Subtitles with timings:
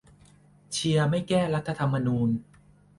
[0.71, 2.29] เชียร์ไม่แก้รัฐธรรมนูญ